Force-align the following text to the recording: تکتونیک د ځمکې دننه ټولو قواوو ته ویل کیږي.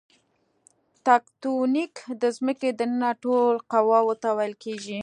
تکتونیک 1.07 1.93
د 2.21 2.23
ځمکې 2.37 2.69
دننه 2.79 3.09
ټولو 3.21 3.49
قواوو 3.71 4.13
ته 4.21 4.29
ویل 4.37 4.55
کیږي. 4.63 4.99